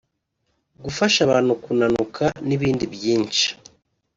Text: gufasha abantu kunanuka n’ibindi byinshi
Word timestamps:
gufasha 0.83 1.19
abantu 1.25 1.51
kunanuka 1.63 2.23
n’ibindi 2.47 2.85
byinshi 2.95 3.45